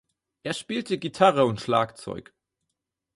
Er 0.41 0.55
spielte 0.55 0.97
Gitarre 0.97 1.45
und 1.45 1.61
Schlagzeug. 1.61 2.33